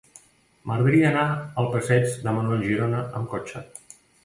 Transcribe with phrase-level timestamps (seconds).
[0.69, 1.25] M'agradaria anar
[1.63, 3.67] al passeig de Manuel Girona amb cotxe.